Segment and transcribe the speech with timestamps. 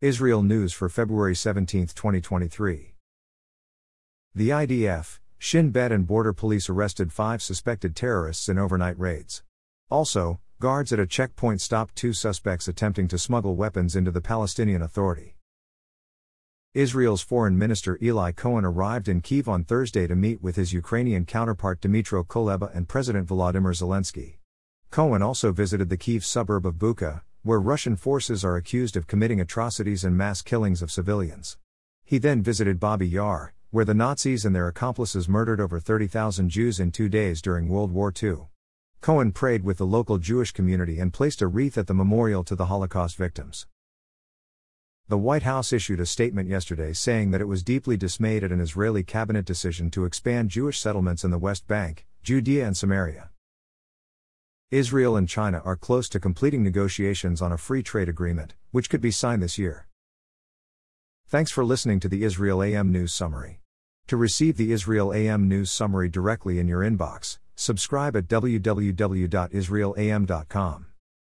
[0.00, 2.94] Israel News for February 17, 2023.
[4.32, 9.42] The IDF, Shin Bet and Border Police arrested five suspected terrorists in overnight raids.
[9.90, 14.82] Also, guards at a checkpoint stopped two suspects attempting to smuggle weapons into the Palestinian
[14.82, 15.34] Authority.
[16.74, 21.24] Israel's Foreign Minister Eli Cohen arrived in Kiev on Thursday to meet with his Ukrainian
[21.24, 24.36] counterpart Dmytro Kuleba and President Volodymyr Zelensky.
[24.92, 29.40] Cohen also visited the Kiev suburb of Bucha, where Russian forces are accused of committing
[29.40, 31.56] atrocities and mass killings of civilians.
[32.04, 36.78] He then visited Babi Yar, where the Nazis and their accomplices murdered over 30,000 Jews
[36.78, 38.48] in two days during World War II.
[39.00, 42.54] Cohen prayed with the local Jewish community and placed a wreath at the memorial to
[42.54, 43.66] the Holocaust victims.
[45.08, 48.60] The White House issued a statement yesterday saying that it was deeply dismayed at an
[48.60, 53.30] Israeli cabinet decision to expand Jewish settlements in the West Bank, Judea, and Samaria.
[54.70, 59.00] Israel and China are close to completing negotiations on a free trade agreement, which could
[59.00, 59.86] be signed this year.
[61.26, 63.62] Thanks for listening to the Israel AM News Summary.
[64.08, 70.87] To receive the Israel AM News Summary directly in your inbox, subscribe at www.israelam.com.